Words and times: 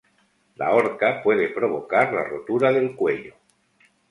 La 0.55 0.71
horca 0.71 1.21
puede 1.21 1.49
provocar 1.49 2.11
la 2.11 2.23
rotura 2.23 2.71
del 2.71 2.95
cuello. 2.95 3.35